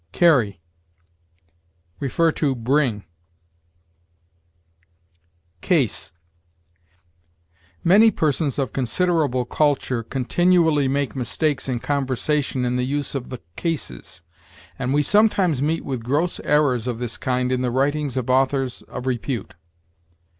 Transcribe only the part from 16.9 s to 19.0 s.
this kind in the writings of authors